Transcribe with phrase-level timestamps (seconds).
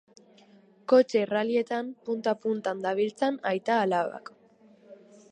[0.93, 4.33] Kotxe rallyetan punta-puntan dabiltzan aita-alabak.